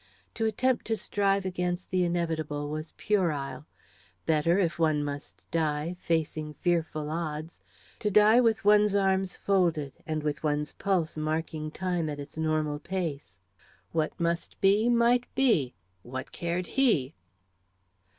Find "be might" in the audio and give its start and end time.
14.59-15.27